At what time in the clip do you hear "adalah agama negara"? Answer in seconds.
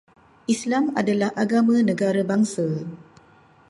1.01-2.21